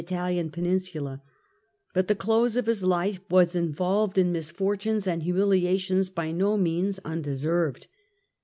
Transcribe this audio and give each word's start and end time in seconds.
j^g 0.01 0.07
Itahan 0.15 0.51
Peninsula; 0.51 1.21
but 1.93 2.07
the 2.07 2.15
close 2.15 2.55
of 2.55 2.65
his 2.65 2.83
life 2.83 3.19
was 3.29 3.55
involved 3.55 4.17
in 4.17 4.31
misfortunes 4.31 5.05
and 5.05 5.21
humiliations 5.21 6.09
by 6.09 6.31
no 6.31 6.57
means 6.57 6.97
undeserved. 7.05 7.85